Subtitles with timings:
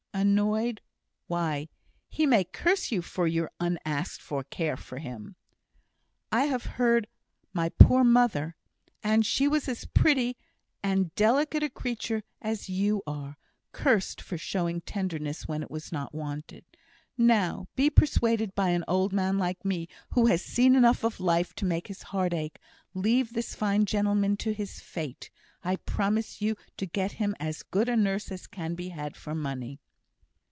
[0.13, 0.81] "Annoyed,
[1.25, 1.67] why!
[2.07, 5.35] he may curse you for your unasked for care of him.
[6.31, 7.07] I have heard
[7.53, 8.55] my poor mother
[9.01, 10.37] and she was as pretty
[10.83, 13.37] and delicate a creature as you are
[13.71, 16.65] cursed for showing tenderness when it was not wanted.
[17.17, 21.55] Now, be persuaded by an old man like me, who has seen enough of life
[21.55, 22.59] to make his heart ache
[22.93, 25.31] leave this fine gentleman to his fate.
[25.63, 29.33] I'll promise you to get him as good a nurse as can be had for
[29.33, 29.79] money."